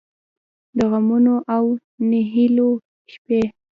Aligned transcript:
د 0.77 0.79
غمـونـو 0.91 1.35
او 1.55 1.63
نهـيليو 2.09 2.69
شـپې 3.13 3.41